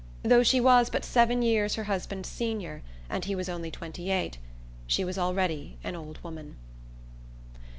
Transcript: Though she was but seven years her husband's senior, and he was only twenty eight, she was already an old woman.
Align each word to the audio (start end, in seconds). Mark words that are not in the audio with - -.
Though 0.23 0.41
she 0.41 0.59
was 0.59 0.89
but 0.89 1.05
seven 1.05 1.43
years 1.43 1.75
her 1.75 1.83
husband's 1.83 2.27
senior, 2.27 2.81
and 3.07 3.23
he 3.23 3.35
was 3.35 3.47
only 3.47 3.69
twenty 3.69 4.09
eight, 4.09 4.39
she 4.87 5.05
was 5.05 5.19
already 5.19 5.77
an 5.83 5.95
old 5.95 6.17
woman. 6.23 6.55